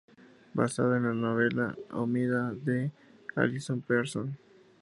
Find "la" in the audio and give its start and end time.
1.03-1.13